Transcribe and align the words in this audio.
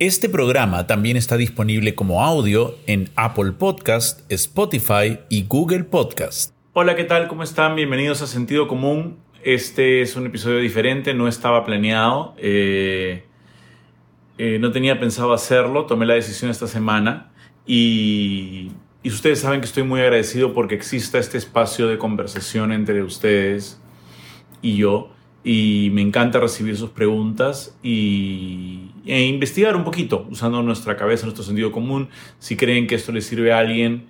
Este 0.00 0.30
programa 0.30 0.86
también 0.86 1.18
está 1.18 1.36
disponible 1.36 1.94
como 1.94 2.24
audio 2.24 2.74
en 2.86 3.10
Apple 3.16 3.52
Podcast, 3.52 4.22
Spotify 4.32 5.18
y 5.28 5.44
Google 5.46 5.84
Podcast. 5.84 6.54
Hola, 6.72 6.96
¿qué 6.96 7.04
tal? 7.04 7.28
¿Cómo 7.28 7.42
están? 7.42 7.76
Bienvenidos 7.76 8.22
a 8.22 8.26
Sentido 8.26 8.66
Común. 8.66 9.18
Este 9.44 10.00
es 10.00 10.16
un 10.16 10.24
episodio 10.24 10.56
diferente, 10.56 11.12
no 11.12 11.28
estaba 11.28 11.66
planeado. 11.66 12.34
Eh, 12.38 13.26
eh, 14.38 14.58
no 14.58 14.72
tenía 14.72 14.98
pensado 14.98 15.34
hacerlo, 15.34 15.84
tomé 15.84 16.06
la 16.06 16.14
decisión 16.14 16.50
esta 16.50 16.66
semana 16.66 17.30
y, 17.66 18.72
y 19.02 19.08
ustedes 19.10 19.40
saben 19.40 19.60
que 19.60 19.66
estoy 19.66 19.82
muy 19.82 20.00
agradecido 20.00 20.54
porque 20.54 20.76
exista 20.76 21.18
este 21.18 21.36
espacio 21.36 21.88
de 21.88 21.98
conversación 21.98 22.72
entre 22.72 23.02
ustedes 23.02 23.78
y 24.62 24.76
yo 24.76 25.10
y 25.42 25.90
me 25.92 26.02
encanta 26.02 26.38
recibir 26.38 26.76
sus 26.76 26.90
preguntas 26.90 27.76
y, 27.82 28.90
e 29.06 29.24
investigar 29.24 29.74
un 29.74 29.84
poquito 29.84 30.26
usando 30.30 30.62
nuestra 30.62 30.96
cabeza, 30.96 31.24
nuestro 31.24 31.44
sentido 31.44 31.72
común. 31.72 32.08
Si 32.38 32.56
creen 32.56 32.86
que 32.86 32.94
esto 32.94 33.12
les 33.12 33.26
sirve 33.26 33.52
a 33.52 33.58
alguien, 33.58 34.06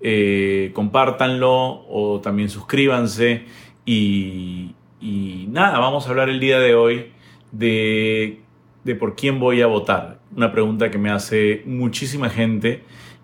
eh, 0.00 0.70
compártanlo 0.74 1.86
o 1.88 2.20
también 2.22 2.50
suscríbanse. 2.50 3.44
Y, 3.86 4.74
y, 5.00 5.46
nada, 5.48 5.78
vamos 5.78 6.06
a 6.06 6.10
hablar 6.10 6.28
el 6.28 6.40
día 6.40 6.58
de 6.58 6.74
hoy 6.74 7.12
de, 7.52 8.40
de 8.84 8.94
por 8.94 9.16
quién 9.16 9.40
voy 9.40 9.62
a 9.62 9.66
votar. 9.66 10.20
Una 10.36 10.52
pregunta 10.52 10.90
que 10.90 10.98
me 10.98 11.10
hace 11.10 11.62
muchísima 11.64 12.28
gente 12.28 12.82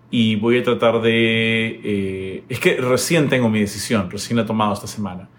y 0.09 0.35
voy 0.35 0.57
a 0.57 0.63
tratar 0.63 1.01
de... 1.01 1.79
Eh, 1.83 2.43
es 2.49 2.59
que 2.59 2.77
recién 2.77 3.29
tengo 3.29 3.49
mi 3.49 3.59
decisión, 3.59 4.09
recién 4.09 4.37
la 4.37 4.43
he 4.43 4.45
tomado 4.45 4.73
esta 4.73 4.87
semana 4.87 5.29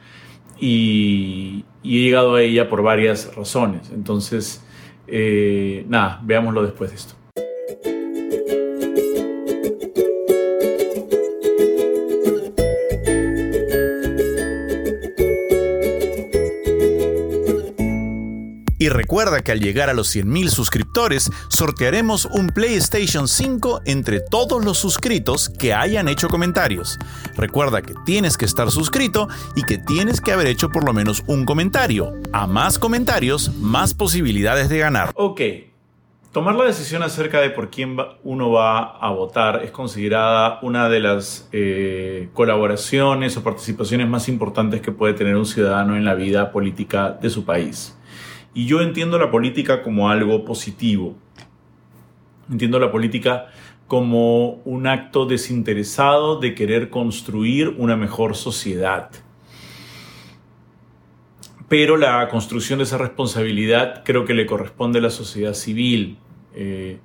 y, 0.62 1.65
he 1.82 2.04
llegado 2.04 2.34
a 2.36 2.42
ella 2.42 2.68
por 2.68 2.82
varias 2.82 3.34
razones. 3.34 3.90
Entonces, 3.92 4.62
eh, 5.06 5.84
nada, 5.88 6.20
veámoslo 6.23 6.62
después 6.62 6.90
de 6.90 6.96
esto. 6.96 7.14
Recuerda 19.13 19.43
que 19.43 19.52
al 19.52 19.60
llegar 19.60 19.91
a 19.91 19.93
los 19.93 20.16
100.000 20.16 20.49
suscriptores, 20.49 21.30
sortearemos 21.49 22.24
un 22.24 22.46
PlayStation 22.46 23.29
5 23.29 23.82
entre 23.85 24.21
todos 24.21 24.65
los 24.65 24.79
suscritos 24.79 25.51
que 25.51 25.74
hayan 25.74 26.09
hecho 26.09 26.29
comentarios. 26.29 26.99
Recuerda 27.37 27.82
que 27.82 27.93
tienes 28.07 28.38
que 28.38 28.46
estar 28.46 28.71
suscrito 28.71 29.29
y 29.54 29.65
que 29.65 29.77
tienes 29.77 30.23
que 30.23 30.32
haber 30.32 30.46
hecho 30.46 30.71
por 30.71 30.87
lo 30.87 30.95
menos 30.95 31.24
un 31.27 31.45
comentario. 31.45 32.15
A 32.32 32.46
más 32.46 32.79
comentarios, 32.79 33.54
más 33.57 33.93
posibilidades 33.93 34.71
de 34.71 34.79
ganar. 34.79 35.10
Ok, 35.15 35.43
Tomar 36.32 36.54
la 36.54 36.65
decisión 36.65 37.02
acerca 37.02 37.43
de 37.43 37.51
por 37.51 37.69
quién 37.69 37.99
uno 38.24 38.51
va 38.51 38.97
a 38.97 39.10
votar 39.10 39.63
es 39.63 39.71
considerada 39.71 40.59
una 40.63 40.88
de 40.88 41.01
las 41.01 41.47
eh, 41.52 42.30
colaboraciones 42.32 43.37
o 43.37 43.43
participaciones 43.43 44.09
más 44.09 44.30
importantes 44.30 44.80
que 44.80 44.93
puede 44.93 45.13
tener 45.13 45.37
un 45.37 45.45
ciudadano 45.45 45.95
en 45.95 46.07
la 46.07 46.15
vida 46.15 46.51
política 46.51 47.10
de 47.10 47.29
su 47.29 47.45
país. 47.45 47.95
Y 48.54 48.66
yo 48.66 48.80
entiendo 48.80 49.18
la 49.18 49.30
política 49.30 49.82
como 49.82 50.10
algo 50.10 50.45
positivo. 50.45 51.14
Entiendo 52.50 52.78
la 52.78 52.90
política 52.90 53.46
como 53.86 54.60
un 54.64 54.86
acto 54.86 55.26
desinteresado 55.26 56.38
de 56.38 56.54
querer 56.54 56.90
construir 56.90 57.68
una 57.78 57.96
mejor 57.96 58.36
sociedad. 58.36 59.10
Pero 61.68 61.96
la 61.96 62.28
construcción 62.28 62.78
de 62.78 62.84
esa 62.84 62.98
responsabilidad 62.98 64.03
creo 64.04 64.26
que 64.26 64.34
le 64.34 64.44
corresponde 64.44 64.98
a 64.98 65.03
la 65.03 65.10
sociedad 65.10 65.54
civil. 65.54 66.19
Eh, 66.54 66.98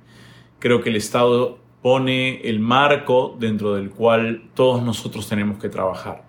creo 0.58 0.82
que 0.82 0.90
el 0.90 0.96
Estado 0.96 1.58
pone 1.80 2.42
el 2.42 2.60
marco 2.60 3.36
dentro 3.38 3.74
del 3.74 3.90
cual 3.90 4.42
todos 4.54 4.82
nosotros 4.82 5.28
tenemos 5.28 5.58
que 5.58 5.70
trabajar. 5.70 6.27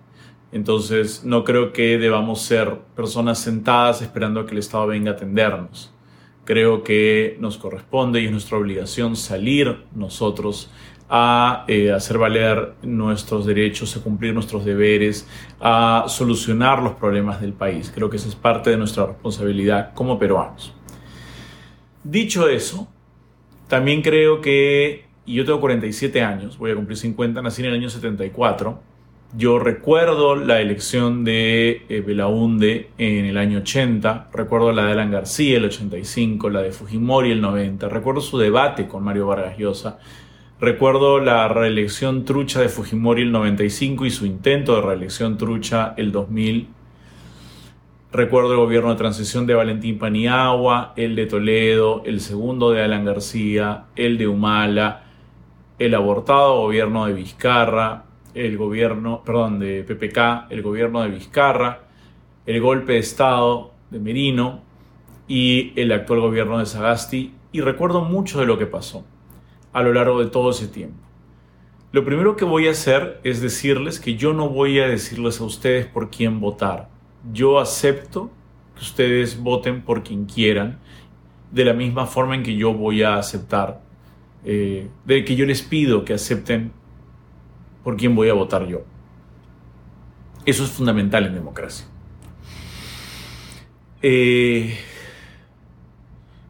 Entonces 0.51 1.23
no 1.23 1.43
creo 1.43 1.73
que 1.73 1.97
debamos 1.97 2.41
ser 2.41 2.77
personas 2.95 3.39
sentadas 3.39 4.01
esperando 4.01 4.39
a 4.39 4.45
que 4.45 4.53
el 4.53 4.59
Estado 4.59 4.87
venga 4.87 5.11
a 5.11 5.13
atendernos. 5.13 5.93
Creo 6.45 6.83
que 6.83 7.37
nos 7.39 7.57
corresponde 7.57 8.21
y 8.21 8.25
es 8.25 8.31
nuestra 8.31 8.57
obligación 8.57 9.15
salir 9.15 9.83
nosotros 9.93 10.71
a 11.09 11.65
eh, 11.67 11.91
hacer 11.91 12.17
valer 12.19 12.73
nuestros 12.83 13.45
derechos, 13.45 13.97
a 13.97 14.01
cumplir 14.01 14.33
nuestros 14.33 14.63
deberes, 14.63 15.27
a 15.59 16.05
solucionar 16.07 16.83
los 16.83 16.93
problemas 16.93 17.41
del 17.41 17.53
país. 17.53 17.91
Creo 17.93 18.09
que 18.09 18.17
esa 18.17 18.29
es 18.29 18.35
parte 18.35 18.69
de 18.69 18.77
nuestra 18.77 19.07
responsabilidad 19.07 19.93
como 19.93 20.19
peruanos. 20.19 20.73
Dicho 22.03 22.47
eso, 22.47 22.87
también 23.67 24.01
creo 24.01 24.39
que, 24.39 25.05
y 25.25 25.35
yo 25.35 25.45
tengo 25.45 25.59
47 25.59 26.21
años, 26.21 26.57
voy 26.57 26.71
a 26.71 26.75
cumplir 26.75 26.97
50, 26.97 27.41
nací 27.41 27.61
en 27.61 27.69
el 27.69 27.73
año 27.75 27.89
74, 27.89 28.81
yo 29.37 29.59
recuerdo 29.59 30.35
la 30.35 30.59
elección 30.59 31.23
de 31.23 31.83
eh, 31.87 32.01
Belaunde 32.01 32.89
en 32.97 33.25
el 33.25 33.37
año 33.37 33.59
80, 33.59 34.29
recuerdo 34.33 34.71
la 34.71 34.85
de 34.85 34.93
Alan 34.93 35.11
García 35.11 35.57
el 35.57 35.65
85, 35.65 36.49
la 36.49 36.63
de 36.63 36.71
Fujimori 36.71 37.31
el 37.31 37.39
90, 37.39 37.89
recuerdo 37.89 38.21
su 38.21 38.39
debate 38.39 38.87
con 38.87 39.03
Mario 39.03 39.27
Vargas 39.27 39.57
Llosa, 39.57 39.99
recuerdo 40.59 41.19
la 41.19 41.47
reelección 41.47 42.25
trucha 42.25 42.59
de 42.59 42.69
Fujimori 42.69 43.21
el 43.21 43.31
95 43.31 44.07
y 44.07 44.09
su 44.09 44.25
intento 44.25 44.75
de 44.75 44.81
reelección 44.81 45.37
trucha 45.37 45.93
el 45.95 46.11
2000. 46.11 46.67
Recuerdo 48.11 48.53
el 48.53 48.57
gobierno 48.57 48.89
de 48.89 48.95
transición 48.95 49.45
de 49.45 49.53
Valentín 49.53 49.99
Paniagua, 49.99 50.93
el 50.95 51.15
de 51.15 51.27
Toledo, 51.27 52.01
el 52.05 52.21
segundo 52.21 52.71
de 52.71 52.81
Alan 52.81 53.05
García, 53.05 53.85
el 53.95 54.17
de 54.17 54.27
Humala, 54.27 55.03
el 55.77 55.93
abortado 55.93 56.61
gobierno 56.61 57.05
de 57.05 57.13
Vizcarra, 57.13 58.08
el 58.33 58.57
gobierno, 58.57 59.23
perdón, 59.23 59.59
de 59.59 59.83
PPK, 59.83 60.51
el 60.51 60.61
gobierno 60.61 61.01
de 61.01 61.09
Vizcarra, 61.09 61.87
el 62.45 62.61
golpe 62.61 62.93
de 62.93 62.99
Estado 62.99 63.71
de 63.89 63.99
Merino 63.99 64.61
y 65.27 65.73
el 65.79 65.91
actual 65.91 66.21
gobierno 66.21 66.59
de 66.59 66.65
Sagasti 66.65 67.33
y 67.51 67.61
recuerdo 67.61 68.01
mucho 68.01 68.39
de 68.39 68.45
lo 68.45 68.57
que 68.57 68.65
pasó 68.65 69.05
a 69.73 69.83
lo 69.83 69.93
largo 69.93 70.19
de 70.19 70.29
todo 70.29 70.51
ese 70.51 70.67
tiempo. 70.67 70.97
Lo 71.91 72.05
primero 72.05 72.35
que 72.35 72.45
voy 72.45 72.67
a 72.67 72.71
hacer 72.71 73.19
es 73.23 73.41
decirles 73.41 73.99
que 73.99 74.15
yo 74.15 74.33
no 74.33 74.49
voy 74.49 74.79
a 74.79 74.87
decirles 74.87 75.41
a 75.41 75.43
ustedes 75.43 75.87
por 75.87 76.11
quién 76.11 76.39
votar. 76.39 76.89
Yo 77.31 77.59
acepto 77.59 78.29
que 78.75 78.81
ustedes 78.81 79.41
voten 79.41 79.81
por 79.81 80.03
quien 80.03 80.25
quieran, 80.25 80.79
de 81.51 81.65
la 81.65 81.73
misma 81.73 82.05
forma 82.05 82.35
en 82.35 82.43
que 82.43 82.55
yo 82.55 82.73
voy 82.73 83.01
a 83.01 83.15
aceptar, 83.15 83.81
eh, 84.45 84.87
de 85.05 85.25
que 85.25 85.35
yo 85.35 85.47
les 85.47 85.63
pido 85.63 86.05
que 86.05 86.13
acepten 86.13 86.71
por 87.89 87.97
quién 87.97 88.15
voy 88.15 88.29
a 88.29 88.33
votar 88.33 88.67
yo. 88.67 88.83
Eso 90.45 90.63
es 90.63 90.69
fundamental 90.69 91.25
en 91.25 91.33
democracia. 91.33 91.87
Eh, 94.03 94.77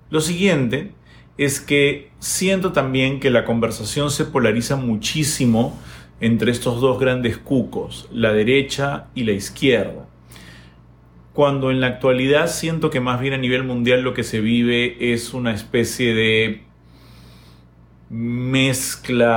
lo 0.10 0.20
siguiente 0.20 0.92
es 1.38 1.62
que 1.62 2.12
siento 2.20 2.74
también 2.74 3.22
que 3.22 3.30
la 3.30 3.46
conversación 3.46 4.12
se 4.12 4.26
polariza 4.26 4.76
muchísimo 4.76 5.80
entre 6.20 6.52
estos 6.52 6.82
dos 6.82 7.00
grandes 7.00 7.38
cucos, 7.38 8.10
la 8.12 8.34
derecha 8.34 9.06
y 9.16 9.24
la 9.24 9.32
izquierda. 9.32 10.10
Cuando 11.32 11.72
en 11.72 11.80
la 11.80 11.88
actualidad 11.88 12.48
siento 12.48 12.90
que 12.90 13.00
más 13.00 13.22
bien 13.22 13.34
a 13.34 13.38
nivel 13.38 13.64
mundial 13.64 14.02
lo 14.02 14.14
que 14.14 14.24
se 14.24 14.42
vive 14.42 15.14
es 15.14 15.34
una 15.34 15.54
especie 15.54 16.14
de 16.14 16.64
mezcla 18.10 19.36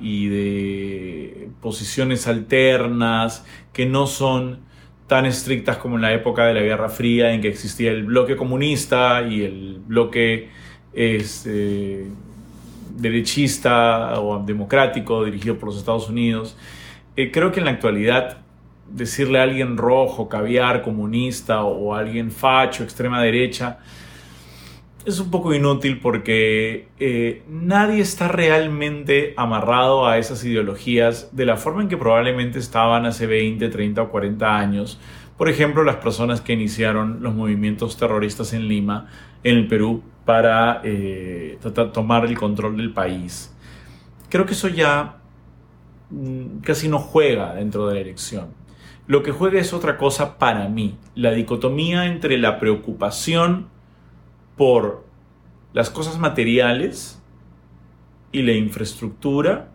y 0.00 0.28
de 0.28 1.48
posiciones 1.60 2.26
alternas 2.28 3.44
que 3.72 3.86
no 3.86 4.06
son 4.06 4.60
tan 5.08 5.26
estrictas 5.26 5.76
como 5.78 5.96
en 5.96 6.02
la 6.02 6.12
época 6.12 6.46
de 6.46 6.54
la 6.54 6.60
Guerra 6.60 6.88
Fría 6.88 7.32
en 7.32 7.40
que 7.40 7.48
existía 7.48 7.90
el 7.90 8.04
bloque 8.04 8.36
comunista 8.36 9.22
y 9.22 9.42
el 9.42 9.80
bloque 9.84 10.50
este, 10.92 12.06
derechista 12.96 14.20
o 14.20 14.40
democrático 14.44 15.24
dirigido 15.24 15.58
por 15.58 15.70
los 15.70 15.78
Estados 15.78 16.08
Unidos. 16.08 16.56
Eh, 17.16 17.32
creo 17.32 17.50
que 17.50 17.58
en 17.58 17.64
la 17.64 17.72
actualidad 17.72 18.38
decirle 18.88 19.40
a 19.40 19.42
alguien 19.42 19.76
rojo, 19.76 20.28
caviar, 20.28 20.82
comunista 20.82 21.64
o 21.64 21.94
a 21.94 21.98
alguien 21.98 22.30
facho, 22.30 22.84
extrema 22.84 23.20
derecha, 23.20 23.78
es 25.04 25.18
un 25.18 25.30
poco 25.30 25.54
inútil 25.54 25.98
porque 26.00 26.88
eh, 26.98 27.42
nadie 27.48 28.00
está 28.00 28.28
realmente 28.28 29.34
amarrado 29.36 30.06
a 30.06 30.18
esas 30.18 30.44
ideologías 30.44 31.34
de 31.34 31.46
la 31.46 31.56
forma 31.56 31.82
en 31.82 31.88
que 31.88 31.96
probablemente 31.96 32.58
estaban 32.58 33.06
hace 33.06 33.26
20, 33.26 33.68
30 33.68 34.02
o 34.02 34.10
40 34.10 34.56
años. 34.56 35.00
Por 35.38 35.48
ejemplo, 35.48 35.84
las 35.84 35.96
personas 35.96 36.42
que 36.42 36.52
iniciaron 36.52 37.22
los 37.22 37.34
movimientos 37.34 37.96
terroristas 37.96 38.52
en 38.52 38.68
Lima, 38.68 39.08
en 39.42 39.56
el 39.56 39.68
Perú, 39.68 40.02
para 40.26 40.82
eh, 40.84 41.58
tomar 41.94 42.26
el 42.26 42.36
control 42.36 42.76
del 42.76 42.92
país. 42.92 43.54
Creo 44.28 44.44
que 44.44 44.52
eso 44.52 44.68
ya 44.68 45.16
mm, 46.10 46.58
casi 46.58 46.88
no 46.88 46.98
juega 46.98 47.54
dentro 47.54 47.88
de 47.88 47.94
la 47.94 48.00
elección. 48.00 48.48
Lo 49.06 49.22
que 49.22 49.32
juega 49.32 49.58
es 49.58 49.72
otra 49.72 49.96
cosa 49.96 50.38
para 50.38 50.68
mí, 50.68 50.96
la 51.14 51.32
dicotomía 51.32 52.06
entre 52.06 52.38
la 52.38 52.60
preocupación 52.60 53.66
por 54.60 55.06
las 55.72 55.88
cosas 55.88 56.18
materiales 56.18 57.18
y 58.30 58.42
la 58.42 58.52
infraestructura 58.52 59.70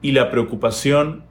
y 0.00 0.12
la 0.12 0.30
preocupación 0.30 1.24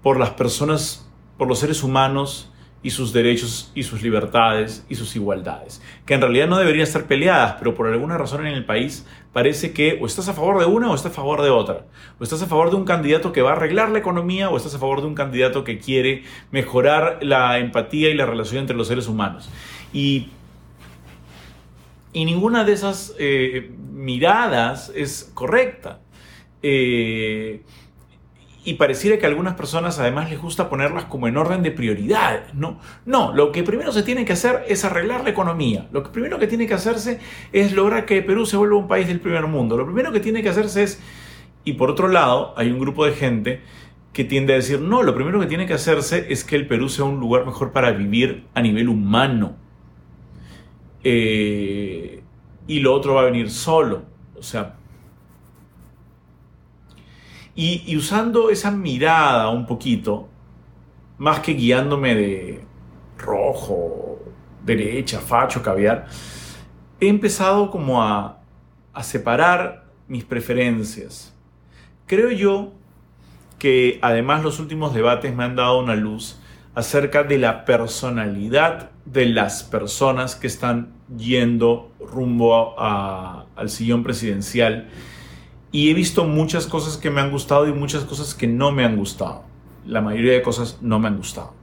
por 0.00 0.16
las 0.16 0.30
personas, 0.30 1.10
por 1.38 1.48
los 1.48 1.58
seres 1.58 1.82
humanos 1.82 2.52
y 2.80 2.90
sus 2.90 3.12
derechos 3.12 3.72
y 3.74 3.82
sus 3.82 4.04
libertades 4.04 4.86
y 4.88 4.94
sus 4.94 5.16
igualdades, 5.16 5.82
que 6.06 6.14
en 6.14 6.20
realidad 6.20 6.46
no 6.46 6.56
deberían 6.56 6.84
estar 6.84 7.06
peleadas, 7.08 7.56
pero 7.58 7.74
por 7.74 7.88
alguna 7.88 8.16
razón 8.16 8.46
en 8.46 8.54
el 8.54 8.64
país 8.64 9.08
parece 9.32 9.72
que 9.72 9.98
o 10.00 10.06
estás 10.06 10.28
a 10.28 10.32
favor 10.32 10.60
de 10.60 10.66
una 10.66 10.88
o 10.88 10.94
estás 10.94 11.10
a 11.10 11.16
favor 11.16 11.42
de 11.42 11.50
otra, 11.50 11.86
o 12.20 12.22
estás 12.22 12.42
a 12.42 12.46
favor 12.46 12.70
de 12.70 12.76
un 12.76 12.84
candidato 12.84 13.32
que 13.32 13.42
va 13.42 13.50
a 13.50 13.54
arreglar 13.54 13.90
la 13.90 13.98
economía 13.98 14.50
o 14.50 14.56
estás 14.56 14.76
a 14.76 14.78
favor 14.78 15.00
de 15.00 15.08
un 15.08 15.16
candidato 15.16 15.64
que 15.64 15.80
quiere 15.80 16.22
mejorar 16.52 17.18
la 17.22 17.58
empatía 17.58 18.10
y 18.10 18.14
la 18.14 18.24
relación 18.24 18.60
entre 18.60 18.76
los 18.76 18.86
seres 18.86 19.08
humanos. 19.08 19.50
Y, 19.92 20.28
y 22.12 22.24
ninguna 22.24 22.64
de 22.64 22.72
esas 22.72 23.14
eh, 23.18 23.70
miradas 23.92 24.92
es 24.94 25.30
correcta. 25.34 26.00
Eh, 26.62 27.62
y 28.64 28.74
pareciera 28.74 29.18
que 29.18 29.26
a 29.26 29.28
algunas 29.28 29.54
personas 29.54 29.98
además 29.98 30.30
les 30.30 30.40
gusta 30.40 30.68
ponerlas 30.68 31.06
como 31.06 31.26
en 31.26 31.36
orden 31.36 31.62
de 31.62 31.72
prioridad. 31.72 32.52
No, 32.52 32.78
no, 33.04 33.34
lo 33.34 33.50
que 33.50 33.64
primero 33.64 33.90
se 33.90 34.04
tiene 34.04 34.24
que 34.24 34.34
hacer 34.34 34.64
es 34.68 34.84
arreglar 34.84 35.24
la 35.24 35.30
economía. 35.30 35.88
Lo 35.90 36.04
que 36.04 36.10
primero 36.10 36.38
que 36.38 36.46
tiene 36.46 36.66
que 36.66 36.74
hacerse 36.74 37.18
es 37.52 37.72
lograr 37.72 38.06
que 38.06 38.22
Perú 38.22 38.46
se 38.46 38.56
vuelva 38.56 38.76
un 38.76 38.86
país 38.86 39.08
del 39.08 39.20
primer 39.20 39.46
mundo. 39.48 39.76
Lo 39.76 39.84
primero 39.84 40.12
que 40.12 40.20
tiene 40.20 40.42
que 40.42 40.48
hacerse 40.50 40.84
es, 40.84 41.00
y 41.64 41.72
por 41.72 41.90
otro 41.90 42.06
lado, 42.06 42.54
hay 42.56 42.70
un 42.70 42.78
grupo 42.78 43.04
de 43.04 43.12
gente 43.12 43.62
que 44.12 44.24
tiende 44.24 44.52
a 44.52 44.56
decir, 44.56 44.80
no, 44.80 45.02
lo 45.02 45.14
primero 45.14 45.40
que 45.40 45.46
tiene 45.46 45.66
que 45.66 45.74
hacerse 45.74 46.26
es 46.28 46.44
que 46.44 46.54
el 46.54 46.68
Perú 46.68 46.88
sea 46.88 47.04
un 47.04 47.18
lugar 47.18 47.46
mejor 47.46 47.72
para 47.72 47.90
vivir 47.90 48.44
a 48.54 48.62
nivel 48.62 48.88
humano. 48.88 49.56
Eh, 51.04 52.22
y 52.66 52.80
lo 52.80 52.94
otro 52.94 53.14
va 53.14 53.22
a 53.22 53.24
venir 53.24 53.50
solo. 53.50 54.02
O 54.38 54.42
sea, 54.42 54.76
y, 57.54 57.96
usando 57.96 58.50
esa 58.50 58.70
mirada 58.70 59.48
un 59.50 59.66
poquito, 59.66 60.28
más 61.18 61.40
que 61.40 61.52
guiándome 61.52 62.14
de 62.14 62.64
rojo, 63.18 64.18
derecha, 64.64 65.20
facho, 65.20 65.62
caviar, 65.62 66.06
he 66.98 67.08
empezado 67.08 67.70
como 67.70 68.02
a, 68.02 68.40
a 68.92 69.02
separar 69.02 69.84
mis 70.08 70.24
preferencias. 70.24 71.34
Creo 72.06 72.30
yo 72.30 72.72
que 73.58 73.98
además 74.02 74.42
los 74.42 74.58
últimos 74.58 74.94
debates 74.94 75.34
me 75.34 75.44
han 75.44 75.54
dado 75.54 75.78
una 75.78 75.94
luz 75.94 76.40
acerca 76.74 77.22
de 77.22 77.38
la 77.38 77.64
personalidad 77.64 78.90
de 79.04 79.26
las 79.26 79.62
personas 79.62 80.36
que 80.36 80.46
están 80.46 80.92
yendo 81.16 81.92
rumbo 82.00 82.78
al 82.78 83.68
sillón 83.68 84.02
presidencial 84.02 84.88
y 85.70 85.90
he 85.90 85.94
visto 85.94 86.24
muchas 86.24 86.66
cosas 86.66 86.96
que 86.96 87.10
me 87.10 87.20
han 87.20 87.30
gustado 87.30 87.66
y 87.66 87.72
muchas 87.72 88.04
cosas 88.04 88.34
que 88.34 88.46
no 88.46 88.72
me 88.72 88.84
han 88.84 88.96
gustado. 88.96 89.44
La 89.86 90.00
mayoría 90.00 90.32
de 90.32 90.42
cosas 90.42 90.78
no 90.82 90.98
me 90.98 91.08
han 91.08 91.16
gustado. 91.16 91.54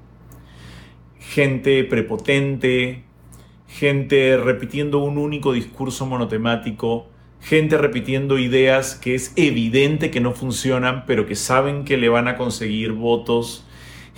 Gente 1.19 1.83
prepotente, 1.83 3.03
gente 3.67 4.35
repitiendo 4.37 4.97
un 4.99 5.19
único 5.19 5.53
discurso 5.53 6.07
monotemático, 6.07 7.07
gente 7.39 7.77
repitiendo 7.77 8.39
ideas 8.39 8.95
que 8.95 9.13
es 9.13 9.31
evidente 9.35 10.09
que 10.09 10.21
no 10.21 10.33
funcionan, 10.33 11.05
pero 11.05 11.27
que 11.27 11.35
saben 11.35 11.85
que 11.85 11.97
le 11.97 12.09
van 12.09 12.27
a 12.27 12.35
conseguir 12.35 12.93
votos, 12.93 13.65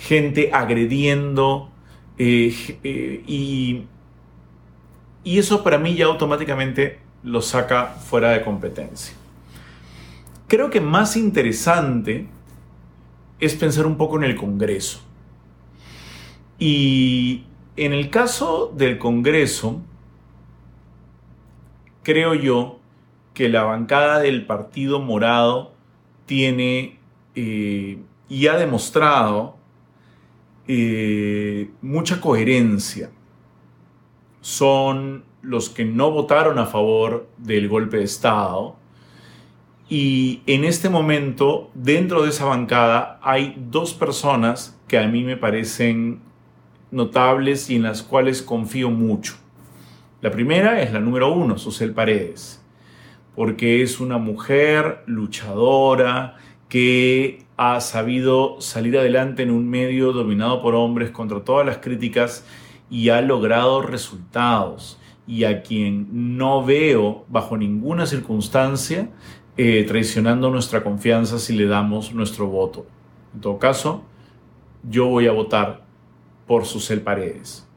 gente 0.02 0.50
agrediendo, 0.52 1.70
eh, 2.18 2.52
eh, 2.82 3.22
y, 3.26 3.84
y 5.22 5.38
eso 5.38 5.62
para 5.62 5.78
mí 5.78 5.94
ya 5.94 6.06
automáticamente 6.06 6.98
lo 7.22 7.40
saca 7.40 7.86
fuera 7.86 8.30
de 8.30 8.42
competencia. 8.42 9.14
Creo 10.48 10.70
que 10.70 10.80
más 10.80 11.16
interesante 11.16 12.26
es 13.38 13.54
pensar 13.54 13.86
un 13.86 13.96
poco 13.96 14.16
en 14.16 14.24
el 14.24 14.36
Congreso. 14.36 15.00
Y 16.58 17.44
en 17.76 17.92
el 17.92 18.10
caso 18.10 18.72
del 18.76 18.98
Congreso, 18.98 19.80
creo 22.02 22.34
yo 22.34 22.80
que 23.34 23.48
la 23.48 23.62
bancada 23.62 24.18
del 24.18 24.46
Partido 24.46 25.00
Morado 25.00 25.72
tiene 26.26 26.98
eh, 27.34 27.98
y 28.28 28.46
ha 28.48 28.56
demostrado 28.56 29.61
eh, 30.74 31.70
mucha 31.82 32.20
coherencia. 32.20 33.10
Son 34.40 35.24
los 35.42 35.68
que 35.68 35.84
no 35.84 36.10
votaron 36.10 36.58
a 36.58 36.66
favor 36.66 37.28
del 37.38 37.68
golpe 37.68 37.98
de 37.98 38.04
Estado, 38.04 38.76
y 39.94 40.40
en 40.46 40.64
este 40.64 40.88
momento, 40.88 41.70
dentro 41.74 42.22
de 42.22 42.30
esa 42.30 42.46
bancada, 42.46 43.20
hay 43.20 43.54
dos 43.70 43.92
personas 43.92 44.80
que 44.88 44.96
a 44.96 45.06
mí 45.06 45.22
me 45.22 45.36
parecen 45.36 46.20
notables 46.90 47.68
y 47.68 47.76
en 47.76 47.82
las 47.82 48.02
cuales 48.02 48.40
confío 48.40 48.88
mucho. 48.88 49.34
La 50.22 50.30
primera 50.30 50.80
es 50.80 50.94
la 50.94 51.00
número 51.00 51.30
uno, 51.34 51.58
Susel 51.58 51.92
Paredes, 51.92 52.64
porque 53.36 53.82
es 53.82 54.00
una 54.00 54.16
mujer 54.16 55.02
luchadora 55.04 56.38
que 56.72 57.44
ha 57.58 57.82
sabido 57.82 58.58
salir 58.62 58.96
adelante 58.96 59.42
en 59.42 59.50
un 59.50 59.68
medio 59.68 60.14
dominado 60.14 60.62
por 60.62 60.74
hombres 60.74 61.10
contra 61.10 61.44
todas 61.44 61.66
las 61.66 61.76
críticas 61.76 62.46
y 62.88 63.10
ha 63.10 63.20
logrado 63.20 63.82
resultados 63.82 64.98
y 65.26 65.44
a 65.44 65.60
quien 65.60 66.38
no 66.38 66.64
veo 66.64 67.26
bajo 67.28 67.58
ninguna 67.58 68.06
circunstancia 68.06 69.10
eh, 69.58 69.84
traicionando 69.86 70.48
nuestra 70.48 70.82
confianza 70.82 71.38
si 71.38 71.54
le 71.54 71.66
damos 71.66 72.14
nuestro 72.14 72.46
voto. 72.46 72.86
En 73.34 73.42
todo 73.42 73.58
caso, 73.58 74.04
yo 74.88 75.08
voy 75.08 75.26
a 75.26 75.32
votar 75.32 75.84
por 76.46 76.64
Susel 76.64 77.02
Paredes. 77.02 77.68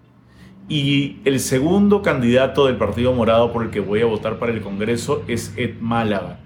Y 0.69 1.17
el 1.25 1.41
segundo 1.41 2.01
candidato 2.01 2.67
del 2.67 2.77
Partido 2.77 3.11
Morado 3.11 3.51
por 3.51 3.65
el 3.65 3.71
que 3.71 3.81
voy 3.81 3.99
a 3.99 4.05
votar 4.05 4.39
para 4.39 4.53
el 4.53 4.61
Congreso 4.61 5.21
es 5.27 5.53
Ed 5.57 5.81
Málaga, 5.81 6.39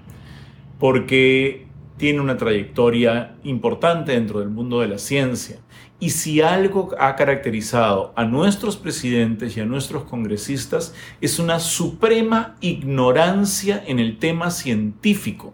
porque 0.80 1.69
tiene 2.00 2.22
una 2.22 2.38
trayectoria 2.38 3.36
importante 3.44 4.14
dentro 4.14 4.40
del 4.40 4.50
mundo 4.50 4.80
de 4.80 4.88
la 4.88 4.98
ciencia 4.98 5.60
y 6.00 6.12
si 6.12 6.42
algo 6.42 6.96
ha 6.98 7.18
caracterizado 7.18 8.14
a 8.16 8.24
nuestros 8.24 8.78
presidentes 8.78 9.58
y 9.58 9.60
a 9.60 9.66
nuestros 9.66 10.06
congresistas 10.06 10.96
es 11.20 11.40
una 11.40 11.60
suprema 11.60 12.56
ignorancia 12.62 13.84
en 13.86 14.00
el 14.00 14.18
tema 14.18 14.50
científico. 14.50 15.54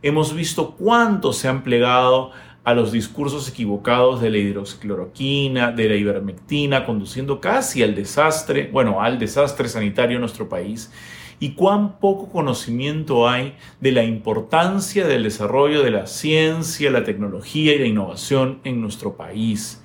Hemos 0.00 0.32
visto 0.32 0.76
cuánto 0.76 1.32
se 1.32 1.48
han 1.48 1.64
plegado 1.64 2.30
a 2.62 2.72
los 2.72 2.92
discursos 2.92 3.48
equivocados 3.48 4.20
de 4.20 4.30
la 4.30 4.38
hidroxicloroquina, 4.38 5.72
de 5.72 5.88
la 5.88 5.96
ivermectina, 5.96 6.86
conduciendo 6.86 7.40
casi 7.40 7.82
al 7.82 7.96
desastre, 7.96 8.70
bueno, 8.72 9.02
al 9.02 9.18
desastre 9.18 9.68
sanitario 9.68 10.18
en 10.18 10.20
nuestro 10.20 10.48
país 10.48 10.92
y 11.40 11.52
cuán 11.52 11.98
poco 11.98 12.28
conocimiento 12.30 13.28
hay 13.28 13.54
de 13.80 13.92
la 13.92 14.04
importancia 14.04 15.06
del 15.06 15.24
desarrollo 15.24 15.82
de 15.82 15.90
la 15.90 16.06
ciencia, 16.06 16.90
la 16.90 17.02
tecnología 17.02 17.74
y 17.74 17.78
la 17.78 17.86
innovación 17.86 18.60
en 18.64 18.82
nuestro 18.82 19.16
país. 19.16 19.82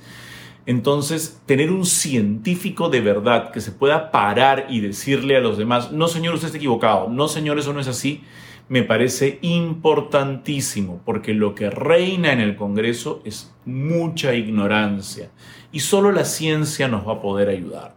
Entonces, 0.68 1.42
tener 1.46 1.72
un 1.72 1.86
científico 1.86 2.90
de 2.90 3.00
verdad 3.00 3.52
que 3.52 3.62
se 3.62 3.72
pueda 3.72 4.12
parar 4.12 4.68
y 4.70 4.82
decirle 4.82 5.38
a 5.38 5.40
los 5.40 5.58
demás, 5.58 5.92
no 5.92 6.08
señor, 6.08 6.34
usted 6.34 6.48
está 6.48 6.58
equivocado, 6.58 7.08
no 7.08 7.28
señor, 7.28 7.58
eso 7.58 7.72
no 7.72 7.80
es 7.80 7.88
así, 7.88 8.22
me 8.68 8.84
parece 8.84 9.38
importantísimo, 9.42 11.02
porque 11.06 11.34
lo 11.34 11.54
que 11.56 11.70
reina 11.70 12.34
en 12.34 12.42
el 12.42 12.56
Congreso 12.56 13.22
es 13.24 13.54
mucha 13.64 14.34
ignorancia 14.34 15.30
y 15.72 15.82
solo 15.82 16.12
la 16.12 16.26
ciencia 16.26 16.88
nos 16.88 17.08
va 17.08 17.14
a 17.14 17.22
poder 17.22 17.48
ayudar. 17.50 17.94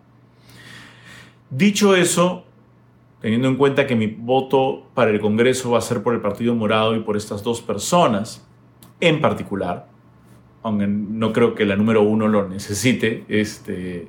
Dicho 1.51 1.97
eso, 1.97 2.45
teniendo 3.21 3.49
en 3.49 3.57
cuenta 3.57 3.87
que 3.87 3.97
mi 3.97 4.07
voto 4.07 4.87
para 4.95 5.11
el 5.11 5.21
Congreso 5.21 5.71
va 5.71 5.79
a 5.79 5.83
ser 5.83 6.03
por 6.03 6.15
el 6.15 6.21
Partido 6.21 6.55
Morado 6.55 6.95
y 6.95 7.01
por 7.01 7.17
estas 7.17 7.43
dos 7.43 7.61
personas 7.61 8.47
en 9.01 9.21
particular, 9.21 9.89
aunque 10.63 10.87
no 10.87 11.33
creo 11.33 11.55
que 11.55 11.65
la 11.65 11.77
número 11.77 12.03
uno 12.03 12.29
lo 12.29 12.49
necesite, 12.49 13.25
este, 13.29 14.09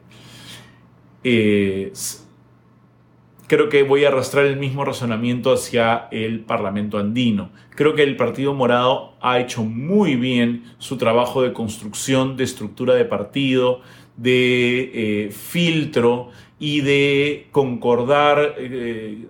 creo 3.47 3.69
que 3.69 3.83
voy 3.83 4.05
a 4.05 4.09
arrastrar 4.09 4.45
el 4.45 4.57
mismo 4.57 4.85
razonamiento 4.85 5.51
hacia 5.51 6.07
el 6.11 6.41
Parlamento 6.41 6.97
andino. 6.97 7.49
Creo 7.75 7.95
que 7.95 8.03
el 8.03 8.15
Partido 8.15 8.53
Morado 8.53 9.15
ha 9.21 9.39
hecho 9.39 9.63
muy 9.63 10.15
bien 10.15 10.63
su 10.77 10.97
trabajo 10.97 11.41
de 11.41 11.53
construcción 11.53 12.37
de 12.37 12.43
estructura 12.43 12.93
de 12.93 13.05
partido, 13.05 13.81
de 14.17 14.91
eh, 14.93 15.31
filtro 15.31 16.29
y 16.59 16.81
de 16.81 17.47
concordar 17.51 18.55
eh, 18.57 19.27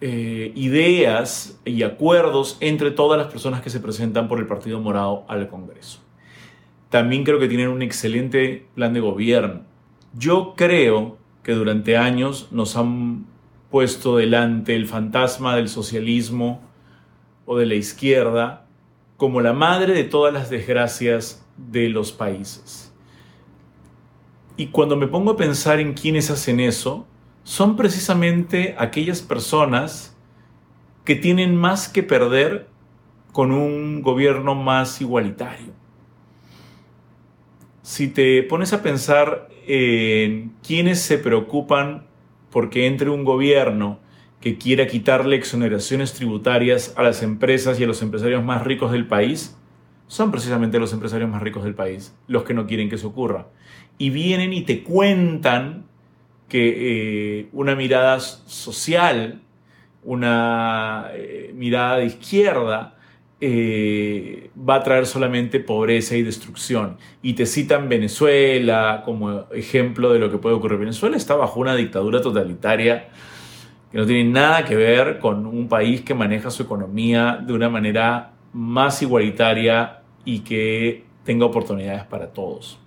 eh, 0.00 0.52
ideas 0.54 1.58
y 1.64 1.82
acuerdos 1.82 2.56
entre 2.60 2.90
todas 2.90 3.18
las 3.18 3.28
personas 3.28 3.62
que 3.62 3.70
se 3.70 3.80
presentan 3.80 4.28
por 4.28 4.38
el 4.38 4.46
Partido 4.46 4.80
Morado 4.80 5.24
al 5.28 5.48
Congreso. 5.48 6.00
También 6.90 7.24
creo 7.24 7.38
que 7.38 7.48
tienen 7.48 7.68
un 7.68 7.82
excelente 7.82 8.66
plan 8.74 8.92
de 8.92 9.00
gobierno. 9.00 9.62
Yo 10.14 10.54
creo 10.56 11.18
que 11.42 11.52
durante 11.52 11.96
años 11.96 12.48
nos 12.50 12.76
han 12.76 13.26
puesto 13.70 14.16
delante 14.16 14.74
el 14.74 14.86
fantasma 14.86 15.56
del 15.56 15.68
socialismo 15.68 16.62
o 17.44 17.58
de 17.58 17.66
la 17.66 17.74
izquierda 17.74 18.66
como 19.16 19.40
la 19.40 19.52
madre 19.52 19.94
de 19.94 20.04
todas 20.04 20.32
las 20.32 20.48
desgracias 20.48 21.44
de 21.56 21.88
los 21.88 22.12
países. 22.12 22.87
Y 24.58 24.66
cuando 24.66 24.96
me 24.96 25.06
pongo 25.06 25.30
a 25.30 25.36
pensar 25.36 25.78
en 25.78 25.94
quiénes 25.94 26.32
hacen 26.32 26.58
eso, 26.58 27.06
son 27.44 27.76
precisamente 27.76 28.74
aquellas 28.76 29.22
personas 29.22 30.16
que 31.04 31.14
tienen 31.14 31.54
más 31.54 31.88
que 31.88 32.02
perder 32.02 32.66
con 33.30 33.52
un 33.52 34.02
gobierno 34.02 34.56
más 34.56 35.00
igualitario. 35.00 35.72
Si 37.82 38.08
te 38.08 38.42
pones 38.42 38.72
a 38.72 38.82
pensar 38.82 39.48
en 39.68 40.52
quiénes 40.66 41.00
se 41.02 41.18
preocupan 41.18 42.08
porque 42.50 42.88
entre 42.88 43.10
un 43.10 43.22
gobierno 43.22 44.00
que 44.40 44.58
quiera 44.58 44.88
quitarle 44.88 45.36
exoneraciones 45.36 46.14
tributarias 46.14 46.94
a 46.96 47.04
las 47.04 47.22
empresas 47.22 47.78
y 47.78 47.84
a 47.84 47.86
los 47.86 48.02
empresarios 48.02 48.44
más 48.44 48.64
ricos 48.64 48.90
del 48.90 49.06
país, 49.06 49.56
son 50.08 50.32
precisamente 50.32 50.78
los 50.80 50.92
empresarios 50.92 51.30
más 51.30 51.42
ricos 51.42 51.62
del 51.62 51.74
país 51.74 52.14
los 52.26 52.42
que 52.42 52.54
no 52.54 52.66
quieren 52.66 52.88
que 52.88 52.96
eso 52.96 53.08
ocurra. 53.08 53.46
Y 53.98 54.10
vienen 54.10 54.52
y 54.52 54.62
te 54.62 54.82
cuentan 54.82 55.84
que 56.48 57.40
eh, 57.40 57.48
una 57.52 57.76
mirada 57.76 58.18
social, 58.20 59.42
una 60.02 61.08
eh, 61.12 61.52
mirada 61.54 61.98
de 61.98 62.06
izquierda, 62.06 62.96
eh, 63.40 64.50
va 64.68 64.76
a 64.76 64.82
traer 64.82 65.06
solamente 65.06 65.60
pobreza 65.60 66.16
y 66.16 66.22
destrucción. 66.22 66.96
Y 67.22 67.34
te 67.34 67.44
citan 67.44 67.88
Venezuela 67.88 69.02
como 69.04 69.44
ejemplo 69.52 70.12
de 70.12 70.18
lo 70.18 70.30
que 70.30 70.38
puede 70.38 70.56
ocurrir. 70.56 70.78
Venezuela 70.78 71.16
está 71.16 71.36
bajo 71.36 71.60
una 71.60 71.76
dictadura 71.76 72.22
totalitaria 72.22 73.08
que 73.92 73.98
no 73.98 74.06
tiene 74.06 74.30
nada 74.30 74.64
que 74.64 74.74
ver 74.74 75.18
con 75.18 75.46
un 75.46 75.68
país 75.68 76.00
que 76.00 76.14
maneja 76.14 76.50
su 76.50 76.62
economía 76.62 77.42
de 77.42 77.52
una 77.52 77.68
manera 77.68 78.32
más 78.52 79.02
igualitaria 79.02 79.97
y 80.24 80.40
que 80.40 81.04
tenga 81.24 81.46
oportunidades 81.46 82.04
para 82.04 82.32
todos. 82.32 82.78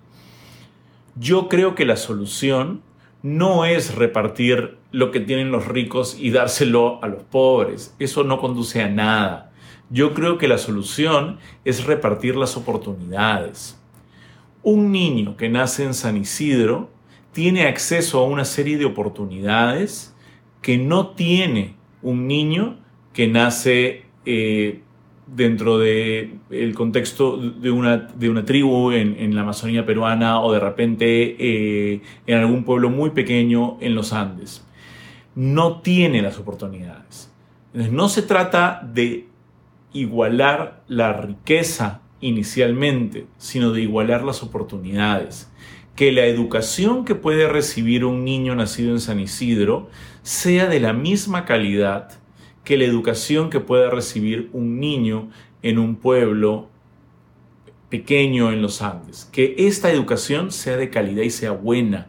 Yo 1.16 1.48
creo 1.48 1.74
que 1.74 1.84
la 1.84 1.96
solución 1.96 2.82
no 3.22 3.64
es 3.64 3.94
repartir 3.94 4.78
lo 4.90 5.10
que 5.10 5.20
tienen 5.20 5.52
los 5.52 5.66
ricos 5.66 6.16
y 6.18 6.30
dárselo 6.30 7.02
a 7.02 7.08
los 7.08 7.22
pobres. 7.22 7.94
Eso 7.98 8.24
no 8.24 8.40
conduce 8.40 8.82
a 8.82 8.88
nada. 8.88 9.52
Yo 9.90 10.14
creo 10.14 10.38
que 10.38 10.48
la 10.48 10.58
solución 10.58 11.38
es 11.64 11.84
repartir 11.84 12.36
las 12.36 12.56
oportunidades. 12.56 13.78
Un 14.62 14.90
niño 14.90 15.36
que 15.36 15.48
nace 15.48 15.84
en 15.84 15.94
San 15.94 16.16
Isidro 16.16 16.90
tiene 17.32 17.66
acceso 17.66 18.18
a 18.18 18.24
una 18.24 18.44
serie 18.44 18.78
de 18.78 18.84
oportunidades 18.84 20.14
que 20.60 20.78
no 20.78 21.08
tiene 21.10 21.74
un 22.02 22.26
niño 22.26 22.78
que 23.12 23.26
nace 23.26 24.04
eh, 24.24 24.82
dentro 25.26 25.78
del 25.78 26.40
el 26.50 26.74
contexto 26.74 27.36
de 27.36 27.70
una, 27.70 27.96
de 27.96 28.28
una 28.28 28.44
tribu 28.44 28.90
en, 28.92 29.34
la 29.34 29.42
Amazonía 29.42 29.86
peruana 29.86 30.40
o 30.40 30.52
de 30.52 30.60
repente 30.60 31.36
eh, 31.38 32.02
en 32.26 32.38
algún 32.38 32.64
pueblo 32.64 32.90
muy 32.90 33.10
pequeño 33.10 33.78
en 33.80 33.94
los 33.94 34.12
Andes. 34.12 34.66
No 35.34 35.80
tiene 35.80 36.20
las 36.22 36.38
oportunidades. 36.38 37.32
no 37.72 38.08
se 38.08 38.22
trata 38.22 38.86
de 38.92 39.28
igualar 39.92 40.82
la 40.88 41.12
riqueza 41.12 42.02
inicialmente, 42.20 43.26
sino 43.38 43.72
de 43.72 43.82
igualar 43.82 44.24
las 44.24 44.42
oportunidades. 44.42 45.50
Que 45.96 46.12
la 46.12 46.24
educación 46.24 47.04
que 47.04 47.14
puede 47.14 47.48
recibir 47.48 48.04
un 48.04 48.24
niño 48.24 48.54
nacido 48.54 48.92
en 48.92 49.00
San 49.00 49.20
Isidro 49.20 49.90
sea 50.22 50.66
de 50.66 50.80
la 50.80 50.92
misma 50.92 51.44
calidad 51.44 52.21
que 52.64 52.76
la 52.76 52.84
educación 52.84 53.50
que 53.50 53.60
pueda 53.60 53.90
recibir 53.90 54.50
un 54.52 54.78
niño 54.80 55.30
en 55.62 55.78
un 55.78 55.96
pueblo 55.96 56.68
pequeño 57.88 58.52
en 58.52 58.62
los 58.62 58.82
Andes. 58.82 59.28
Que 59.32 59.54
esta 59.58 59.90
educación 59.90 60.50
sea 60.50 60.76
de 60.76 60.90
calidad 60.90 61.22
y 61.22 61.30
sea 61.30 61.52
buena 61.52 62.08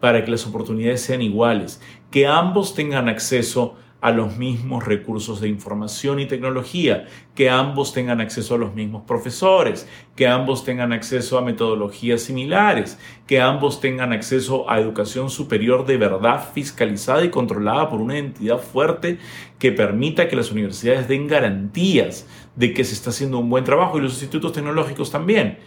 para 0.00 0.24
que 0.24 0.30
las 0.30 0.46
oportunidades 0.46 1.00
sean 1.00 1.22
iguales, 1.22 1.80
que 2.10 2.26
ambos 2.26 2.74
tengan 2.74 3.08
acceso 3.08 3.76
a 4.06 4.12
los 4.12 4.36
mismos 4.36 4.84
recursos 4.84 5.40
de 5.40 5.48
información 5.48 6.20
y 6.20 6.26
tecnología, 6.26 7.06
que 7.34 7.50
ambos 7.50 7.92
tengan 7.92 8.20
acceso 8.20 8.54
a 8.54 8.58
los 8.58 8.72
mismos 8.72 9.02
profesores, 9.02 9.88
que 10.14 10.28
ambos 10.28 10.64
tengan 10.64 10.92
acceso 10.92 11.38
a 11.38 11.42
metodologías 11.42 12.22
similares, 12.22 13.00
que 13.26 13.40
ambos 13.40 13.80
tengan 13.80 14.12
acceso 14.12 14.70
a 14.70 14.78
educación 14.78 15.28
superior 15.28 15.86
de 15.86 15.96
verdad 15.96 16.52
fiscalizada 16.54 17.24
y 17.24 17.30
controlada 17.30 17.90
por 17.90 18.00
una 18.00 18.16
entidad 18.16 18.58
fuerte 18.58 19.18
que 19.58 19.72
permita 19.72 20.28
que 20.28 20.36
las 20.36 20.52
universidades 20.52 21.08
den 21.08 21.26
garantías 21.26 22.28
de 22.54 22.72
que 22.72 22.84
se 22.84 22.94
está 22.94 23.10
haciendo 23.10 23.40
un 23.40 23.50
buen 23.50 23.64
trabajo 23.64 23.98
y 23.98 24.02
los 24.02 24.12
institutos 24.12 24.52
tecnológicos 24.52 25.10
también, 25.10 25.58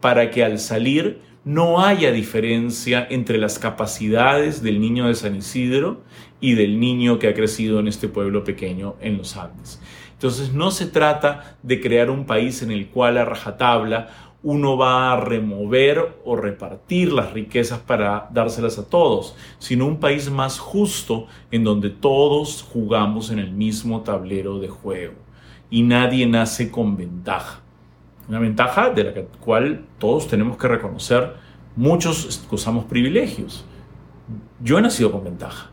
para 0.00 0.30
que 0.30 0.42
al 0.42 0.58
salir 0.58 1.20
no 1.44 1.80
haya 1.84 2.12
diferencia 2.12 3.06
entre 3.10 3.38
las 3.38 3.58
capacidades 3.58 4.62
del 4.62 4.80
niño 4.80 5.08
de 5.08 5.14
San 5.14 5.34
Isidro 5.34 6.02
y 6.40 6.54
del 6.54 6.78
niño 6.78 7.18
que 7.18 7.28
ha 7.28 7.34
crecido 7.34 7.80
en 7.80 7.88
este 7.88 8.08
pueblo 8.08 8.44
pequeño 8.44 8.94
en 9.00 9.18
los 9.18 9.36
Andes. 9.36 9.80
Entonces 10.12 10.52
no 10.52 10.70
se 10.70 10.86
trata 10.86 11.56
de 11.62 11.80
crear 11.80 12.10
un 12.10 12.26
país 12.26 12.62
en 12.62 12.70
el 12.70 12.88
cual 12.88 13.18
a 13.18 13.24
rajatabla 13.24 14.32
uno 14.44 14.76
va 14.76 15.12
a 15.12 15.20
remover 15.20 16.20
o 16.24 16.36
repartir 16.36 17.12
las 17.12 17.32
riquezas 17.32 17.80
para 17.80 18.28
dárselas 18.32 18.78
a 18.78 18.88
todos, 18.88 19.36
sino 19.58 19.86
un 19.86 19.98
país 19.98 20.30
más 20.30 20.58
justo 20.58 21.26
en 21.50 21.64
donde 21.64 21.90
todos 21.90 22.62
jugamos 22.62 23.30
en 23.30 23.38
el 23.38 23.52
mismo 23.52 24.02
tablero 24.02 24.58
de 24.58 24.68
juego 24.68 25.14
y 25.70 25.82
nadie 25.82 26.26
nace 26.26 26.70
con 26.70 26.96
ventaja. 26.96 27.61
Una 28.32 28.40
ventaja 28.40 28.88
de 28.88 29.04
la 29.04 29.12
cual 29.44 29.84
todos 29.98 30.26
tenemos 30.26 30.56
que 30.56 30.66
reconocer, 30.66 31.34
muchos 31.76 32.48
usamos 32.50 32.86
privilegios. 32.86 33.66
Yo 34.58 34.78
he 34.78 34.80
nacido 34.80 35.12
con 35.12 35.22
ventaja. 35.22 35.70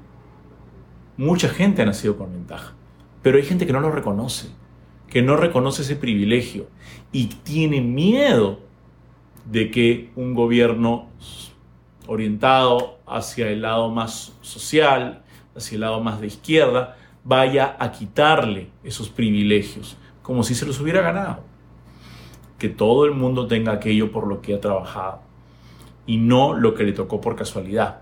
Mucha 1.15 1.47
gente 1.47 1.81
ha 1.81 1.85
nacido 1.85 2.17
con 2.17 2.33
ventaja. 2.33 2.75
Pero 3.21 3.37
hay 3.37 3.43
gente 3.43 3.65
que 3.65 3.71
no 3.71 3.79
lo 3.79 3.91
reconoce, 3.91 4.49
que 5.07 5.21
no 5.21 5.37
reconoce 5.37 5.83
ese 5.83 5.95
privilegio 5.95 6.67
y 7.13 7.27
tiene 7.27 7.79
miedo 7.79 8.59
de 9.45 9.71
que 9.71 10.11
un 10.17 10.33
gobierno 10.33 11.07
orientado 12.07 12.99
hacia 13.07 13.47
el 13.47 13.61
lado 13.61 13.89
más 13.89 14.33
social, 14.41 15.23
hacia 15.55 15.75
el 15.75 15.81
lado 15.81 16.01
más 16.01 16.19
de 16.19 16.27
izquierda, 16.27 16.97
vaya 17.23 17.77
a 17.79 17.93
quitarle 17.93 18.67
esos 18.83 19.07
privilegios, 19.07 19.95
como 20.21 20.43
si 20.43 20.55
se 20.55 20.65
los 20.65 20.81
hubiera 20.81 20.99
ganado 20.99 21.48
que 22.59 22.69
todo 22.69 23.05
el 23.05 23.11
mundo 23.11 23.47
tenga 23.47 23.71
aquello 23.71 24.11
por 24.11 24.27
lo 24.27 24.41
que 24.41 24.53
ha 24.53 24.61
trabajado 24.61 25.21
y 26.05 26.17
no 26.17 26.53
lo 26.53 26.75
que 26.75 26.83
le 26.83 26.91
tocó 26.91 27.21
por 27.21 27.35
casualidad. 27.35 28.01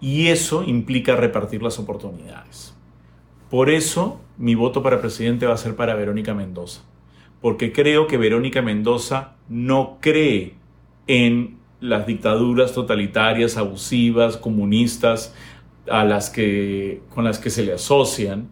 Y 0.00 0.28
eso 0.28 0.62
implica 0.64 1.16
repartir 1.16 1.62
las 1.62 1.78
oportunidades. 1.78 2.74
Por 3.50 3.70
eso 3.70 4.20
mi 4.36 4.54
voto 4.54 4.82
para 4.82 5.00
presidente 5.00 5.46
va 5.46 5.54
a 5.54 5.58
ser 5.58 5.76
para 5.76 5.94
Verónica 5.94 6.34
Mendoza, 6.34 6.82
porque 7.40 7.72
creo 7.72 8.06
que 8.06 8.16
Verónica 8.16 8.62
Mendoza 8.62 9.34
no 9.48 9.98
cree 10.00 10.54
en 11.06 11.58
las 11.80 12.06
dictaduras 12.06 12.72
totalitarias, 12.72 13.56
abusivas, 13.56 14.36
comunistas, 14.36 15.34
a 15.88 16.04
las 16.04 16.30
que, 16.30 17.02
con 17.14 17.24
las 17.24 17.38
que 17.38 17.50
se 17.50 17.62
le 17.62 17.74
asocian, 17.74 18.48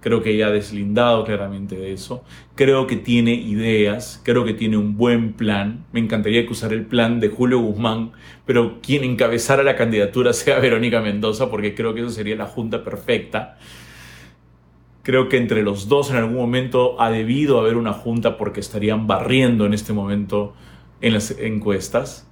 Creo 0.00 0.22
que 0.22 0.30
ella 0.30 0.46
ha 0.46 0.50
deslindado 0.50 1.24
claramente 1.24 1.76
de 1.76 1.92
eso. 1.92 2.24
Creo 2.54 2.86
que 2.86 2.96
tiene 2.96 3.34
ideas, 3.34 4.20
creo 4.24 4.46
que 4.46 4.54
tiene 4.54 4.78
un 4.78 4.96
buen 4.96 5.34
plan. 5.34 5.84
Me 5.92 6.00
encantaría 6.00 6.46
que 6.46 6.52
usara 6.52 6.74
el 6.74 6.86
plan 6.86 7.20
de 7.20 7.28
Julio 7.28 7.58
Guzmán, 7.60 8.12
pero 8.46 8.80
quien 8.80 9.04
encabezara 9.04 9.62
la 9.62 9.76
candidatura 9.76 10.32
sea 10.34 10.58
Verónica 10.58 11.02
Mendoza, 11.02 11.50
porque 11.50 11.74
creo 11.74 11.92
que 11.92 12.00
eso 12.00 12.10
sería 12.10 12.34
la 12.34 12.46
junta 12.46 12.82
perfecta. 12.82 13.58
Creo 15.02 15.28
que 15.28 15.36
entre 15.36 15.62
los 15.62 15.88
dos 15.88 16.10
en 16.10 16.16
algún 16.16 16.36
momento 16.36 17.00
ha 17.00 17.10
debido 17.10 17.60
haber 17.60 17.76
una 17.76 17.92
junta 17.92 18.38
porque 18.38 18.60
estarían 18.60 19.06
barriendo 19.06 19.66
en 19.66 19.74
este 19.74 19.92
momento 19.92 20.54
en 21.02 21.12
las 21.12 21.32
encuestas. 21.32 22.26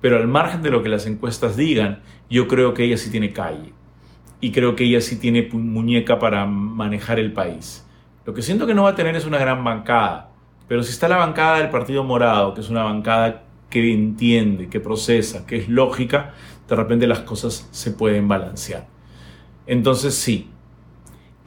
Pero 0.00 0.16
al 0.16 0.26
margen 0.26 0.62
de 0.62 0.70
lo 0.70 0.82
que 0.82 0.88
las 0.88 1.06
encuestas 1.06 1.56
digan, 1.56 2.02
yo 2.28 2.48
creo 2.48 2.74
que 2.74 2.84
ella 2.84 2.96
sí 2.96 3.10
tiene 3.10 3.32
calle 3.32 3.72
y 4.42 4.50
creo 4.50 4.74
que 4.74 4.84
ella 4.84 5.00
sí 5.00 5.16
tiene 5.16 5.48
muñeca 5.52 6.18
para 6.18 6.44
manejar 6.46 7.20
el 7.20 7.32
país. 7.32 7.86
Lo 8.26 8.34
que 8.34 8.42
siento 8.42 8.66
que 8.66 8.74
no 8.74 8.82
va 8.82 8.90
a 8.90 8.94
tener 8.96 9.14
es 9.14 9.24
una 9.24 9.38
gran 9.38 9.62
bancada, 9.62 10.32
pero 10.66 10.82
si 10.82 10.90
está 10.90 11.08
la 11.08 11.16
bancada 11.16 11.58
del 11.58 11.70
Partido 11.70 12.02
Morado, 12.02 12.52
que 12.52 12.60
es 12.60 12.68
una 12.68 12.82
bancada 12.82 13.44
que 13.70 13.92
entiende, 13.92 14.68
que 14.68 14.80
procesa, 14.80 15.46
que 15.46 15.56
es 15.58 15.68
lógica, 15.68 16.34
de 16.68 16.74
repente 16.74 17.06
las 17.06 17.20
cosas 17.20 17.68
se 17.70 17.92
pueden 17.92 18.26
balancear. 18.26 18.88
Entonces 19.66 20.16
sí. 20.16 20.50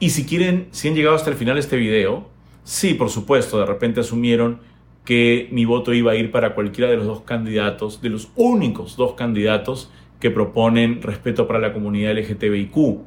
Y 0.00 0.10
si 0.10 0.24
quieren, 0.24 0.68
si 0.70 0.88
han 0.88 0.94
llegado 0.94 1.16
hasta 1.16 1.28
el 1.28 1.36
final 1.36 1.56
de 1.56 1.60
este 1.60 1.76
video, 1.76 2.30
sí, 2.64 2.94
por 2.94 3.10
supuesto, 3.10 3.58
de 3.58 3.66
repente 3.66 4.00
asumieron 4.00 4.60
que 5.04 5.48
mi 5.52 5.66
voto 5.66 5.92
iba 5.92 6.12
a 6.12 6.14
ir 6.14 6.30
para 6.30 6.54
cualquiera 6.54 6.90
de 6.90 6.96
los 6.96 7.06
dos 7.06 7.20
candidatos, 7.20 8.00
de 8.00 8.08
los 8.08 8.30
únicos 8.36 8.96
dos 8.96 9.12
candidatos 9.12 9.90
que 10.20 10.30
proponen 10.30 11.02
respeto 11.02 11.46
para 11.46 11.58
la 11.58 11.72
comunidad 11.72 12.16
LGTBIQ. 12.16 13.00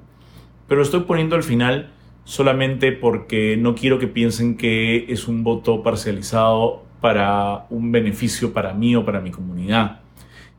Pero 0.68 0.82
estoy 0.82 1.02
poniendo 1.02 1.36
al 1.36 1.44
final 1.44 1.92
solamente 2.24 2.92
porque 2.92 3.58
no 3.58 3.74
quiero 3.76 3.98
que 3.98 4.08
piensen 4.08 4.56
que 4.56 5.06
es 5.12 5.28
un 5.28 5.44
voto 5.44 5.82
parcializado 5.82 6.84
para 7.02 7.66
un 7.70 7.92
beneficio 7.92 8.54
para 8.54 8.74
mí 8.74 8.96
o 8.96 9.06
para 9.06 9.22
mi 9.22 9.32
comunidad. 9.32 10.02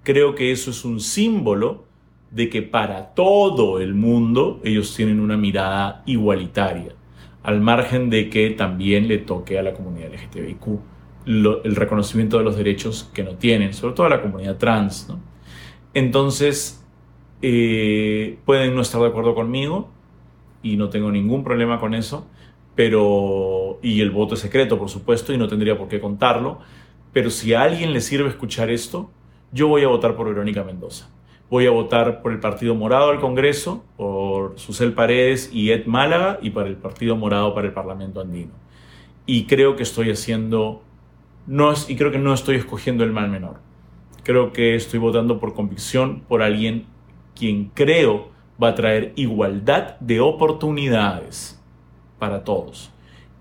Creo 0.03 0.35
que 0.35 0.51
eso 0.51 0.71
es 0.71 0.85
un 0.85 1.01
símbolo 1.01 1.85
de 2.31 2.49
que 2.49 2.63
para 2.63 3.15
todo 3.15 3.81
el 3.81 3.95
mundo 3.95 4.61
ellos 4.65 4.95
tienen 4.97 5.21
una 5.21 5.37
mirada 5.37 6.03
igualitaria, 6.07 6.95
al 7.43 7.61
margen 7.61 8.09
de 8.09 8.31
que 8.31 8.51
también 8.51 9.09
le 9.09 9.19
toque 9.19 9.59
a 9.59 9.63
la 9.63 9.73
comunidad 9.73 10.13
LGTBIQ 10.13 10.81
el 11.27 11.77
reconocimiento 11.77 12.39
de 12.39 12.45
los 12.45 12.57
derechos 12.57 13.11
que 13.13 13.23
no 13.23 13.35
tienen, 13.35 13.75
sobre 13.75 13.95
todo 13.95 14.07
a 14.07 14.11
la 14.11 14.23
comunidad 14.23 14.57
trans. 14.57 15.09
Entonces, 15.95 16.85
eh, 17.43 18.39
pueden 18.45 18.75
no 18.75 18.83
estar 18.83 19.01
de 19.01 19.09
acuerdo 19.09 19.35
conmigo, 19.35 19.89
y 20.63 20.77
no 20.77 20.91
tengo 20.91 21.11
ningún 21.11 21.45
problema 21.45 21.81
con 21.81 21.95
eso, 21.95 22.27
pero 22.75 23.79
y 23.83 24.01
el 24.01 24.11
voto 24.11 24.35
es 24.35 24.41
secreto, 24.41 24.79
por 24.79 24.89
supuesto, 24.89 25.33
y 25.33 25.39
no 25.39 25.49
tendría 25.49 25.77
por 25.79 25.89
qué 25.89 26.01
contarlo, 26.01 26.59
pero 27.13 27.31
si 27.31 27.55
a 27.55 27.63
alguien 27.63 27.93
le 27.93 28.01
sirve 28.01 28.29
escuchar 28.29 28.71
esto, 28.71 29.11
yo 29.53 29.69
voy 29.69 29.83
a 29.83 29.89
votar 29.89 30.17
por 30.17 30.29
Verónica 30.29 30.63
Mendoza. 30.63 31.09
Voy 31.51 31.67
a 31.67 31.71
votar 31.71 32.23
por 32.23 32.31
el 32.31 32.39
Partido 32.39 32.77
Morado 32.77 33.11
al 33.11 33.19
Congreso, 33.19 33.85
por 33.97 34.57
Susel 34.57 34.93
Paredes 34.93 35.51
y 35.53 35.73
Ed 35.73 35.87
Málaga, 35.87 36.39
y 36.41 36.51
para 36.51 36.69
el 36.69 36.77
Partido 36.77 37.17
Morado 37.17 37.55
para 37.55 37.67
el 37.67 37.73
Parlamento 37.73 38.21
Andino. 38.21 38.53
Y 39.27 39.47
creo 39.47 39.75
que 39.75 39.83
estoy 39.83 40.11
haciendo, 40.11 40.83
no 41.49 41.73
y 41.89 41.97
creo 41.97 42.13
que 42.13 42.19
no 42.19 42.33
estoy 42.33 42.57
escogiendo 42.57 43.03
el 43.03 43.11
mal 43.11 43.29
menor. 43.29 43.57
Creo 44.31 44.53
que 44.53 44.77
estoy 44.77 45.01
votando 45.01 45.41
por 45.41 45.55
convicción 45.55 46.21
por 46.21 46.41
alguien 46.41 46.87
quien 47.35 47.73
creo 47.75 48.29
va 48.63 48.69
a 48.69 48.75
traer 48.77 49.13
igualdad 49.17 49.99
de 49.99 50.21
oportunidades 50.21 51.61
para 52.21 52.45
todos. 52.45 52.93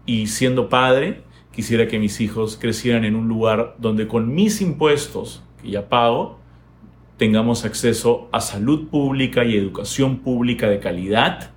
Y 0.08 0.25
siendo 0.25 0.67
padre, 0.67 1.22
quisiera 1.51 1.88
que 1.88 2.00
mis 2.00 2.19
hijos 2.22 2.58
crecieran 2.60 3.05
en 3.05 3.15
un 3.15 3.27
lugar 3.27 3.75
donde 3.77 4.08
con 4.08 4.34
mis 4.34 4.62
impuestos, 4.62 5.43
que 5.62 5.69
ya 5.69 5.89
pago, 5.89 6.39
tengamos 7.17 7.65
acceso 7.65 8.27
a 8.31 8.41
salud 8.41 8.88
pública 8.89 9.46
y 9.46 9.55
educación 9.55 10.17
pública 10.17 10.67
de 10.69 10.79
calidad, 10.79 11.51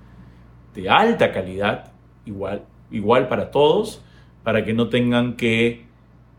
de 0.75 0.91
alta 0.91 1.31
calidad, 1.31 1.91
igual, 2.23 2.65
igual 2.91 3.27
para 3.29 3.49
todos, 3.49 4.05
para 4.43 4.63
que 4.63 4.75
no 4.75 4.89
tengan 4.89 5.37
que, 5.37 5.87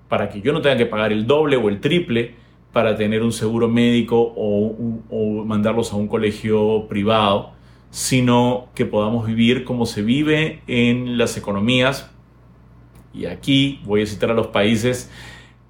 para 0.08 0.28
que 0.28 0.40
yo 0.42 0.52
no 0.52 0.60
tenga 0.60 0.76
que 0.76 0.86
pagar 0.86 1.10
el 1.10 1.26
doble 1.26 1.56
o 1.56 1.68
el 1.68 1.80
triple 1.80 2.43
para 2.75 2.97
tener 2.97 3.23
un 3.23 3.33
seguro 3.33 3.69
médico 3.69 4.35
o, 4.37 5.45
mandarlos 5.47 5.93
a 5.93 5.97
un 5.97 6.09
colegio 6.09 6.87
privado, 6.88 7.52
sino 7.90 8.69
que 8.75 8.85
podamos 8.85 9.26
vivir 9.26 9.64
como 9.64 9.87
se 9.87 10.02
vive 10.02 10.61
en 10.66 11.16
las 11.16 11.37
economías. 11.37 12.11
Y 13.14 13.26
aquí 13.26 13.81
voy 13.85 14.02
a 14.02 14.07
citar 14.07 14.33
a 14.33 14.35
los 14.35 14.49
países 14.49 15.09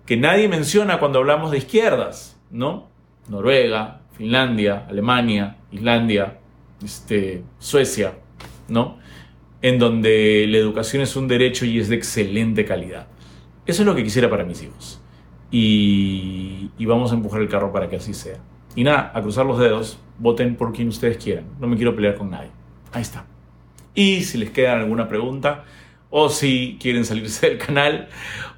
que 0.07 0.17
nadie 0.17 0.49
menciona 0.49 0.99
cuando 0.99 1.19
hablamos 1.19 1.51
de 1.51 1.59
izquierdas, 1.59 2.41
¿no? 2.51 2.89
Noruega, 3.29 4.01
Finlandia, 4.17 4.87
Alemania, 4.89 5.59
Islandia, 5.71 6.39
este, 6.83 7.43
Suecia, 7.59 8.15
¿no? 8.69 8.99
En 9.61 9.79
donde 9.79 10.47
la 10.49 10.57
educación 10.57 11.03
es 11.03 11.17
un 11.17 11.29
derecho 11.29 11.67
y 11.67 11.79
es 11.79 11.91
de 11.91 11.97
excelente 11.97 12.65
calidad. 12.65 13.09
Eso 13.67 13.83
es 13.83 13.87
lo 13.87 13.95
que 13.95 14.05
quisiera 14.05 14.31
para 14.31 14.45
mis 14.45 14.63
hijos 14.63 15.04
y, 15.57 16.85
vamos 16.85 17.13
a 17.13 17.15
empujar 17.15 17.41
el 17.41 17.49
carro 17.49 17.73
para 17.73 17.89
que 17.89 17.97
así 17.97 18.13
sea. 18.13 18.39
Y 18.75 18.83
nada, 18.83 19.13
a 19.15 19.23
cruzar 19.23 19.47
los 19.47 19.59
dedos, 19.59 20.01
voten 20.19 20.57
por 20.57 20.73
quien 20.73 20.89
ustedes 20.89 21.17
quieran. 21.17 21.45
No 21.61 21.69
me 21.69 21.77
quiero 21.77 21.95
pelear 21.95 22.17
con 22.17 22.31
nadie. 22.31 22.51
Ahí 22.93 23.03
está. 23.03 23.25
Y 23.95 24.23
si 24.23 24.37
les 24.37 24.51
queda 24.51 24.73
alguna 24.75 25.09
pregunta, 25.09 25.65
o 26.11 26.29
si 26.29 26.77
quieren 26.81 27.05
salirse 27.05 27.51
del 27.51 27.59
canal, 27.59 28.09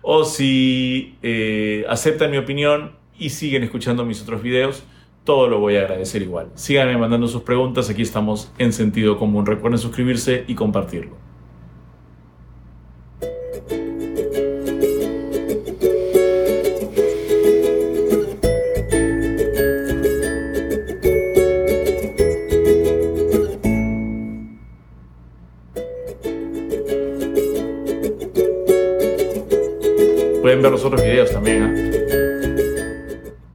o 0.00 0.24
si 0.24 1.16
eh, 1.22 1.84
aceptan 1.86 2.30
mi 2.30 2.38
opinión 2.38 2.92
y 3.18 3.28
siguen 3.28 3.62
escuchando 3.62 4.06
mis 4.06 4.22
otros 4.22 4.42
videos, 4.42 4.82
todo 5.24 5.48
lo 5.48 5.60
voy 5.60 5.76
a 5.76 5.80
agradecer 5.80 6.22
igual. 6.22 6.50
Síganme 6.54 6.96
mandando 6.96 7.28
sus 7.28 7.42
preguntas, 7.42 7.90
aquí 7.90 8.00
estamos 8.00 8.50
en 8.56 8.72
sentido 8.72 9.18
común. 9.18 9.44
Recuerden 9.44 9.78
suscribirse 9.78 10.44
y 10.48 10.54
compartirlo. 10.54 11.25